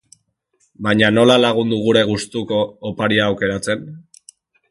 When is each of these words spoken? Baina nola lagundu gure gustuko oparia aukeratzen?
Baina 0.87 1.09
nola 1.17 1.35
lagundu 1.41 1.79
gure 1.83 2.03
gustuko 2.11 2.63
oparia 2.93 3.27
aukeratzen? 3.29 3.87